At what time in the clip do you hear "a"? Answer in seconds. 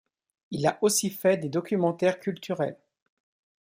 0.65-0.79